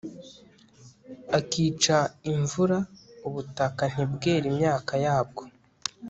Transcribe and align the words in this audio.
akica 1.37 1.97
imvura 2.31 2.77
ubutaka 3.27 3.83
ntibwere 3.91 4.45
imyaka 4.53 4.93
yabwo 5.05 5.43